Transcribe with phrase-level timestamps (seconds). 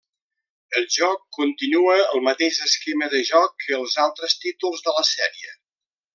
[0.79, 5.55] El joc continua el mateix esquema de joc que els altres títols de la sèrie.